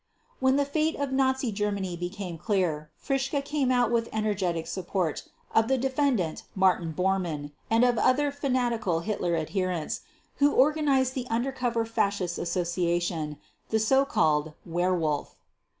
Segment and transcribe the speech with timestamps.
[0.39, 5.67] When the fate of Nazi Germany became clear, Fritzsche came out with energetic support of
[5.67, 10.01] the Defendant Martin Bormann and of other fanatical Hitler adherents
[10.37, 13.37] who organized the undercover fascist association,
[13.69, 15.35] the so called "Werewolf".